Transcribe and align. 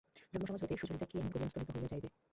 ব্রাহ্মসমাজ 0.31 0.61
হইতে 0.63 0.75
সুচরিতা 0.81 1.05
কি 1.05 1.15
এমন 1.17 1.29
করিয়া 1.31 1.49
স্থলিত 1.49 1.69
হইয়া 1.71 1.89
যাইবে? 1.91 2.07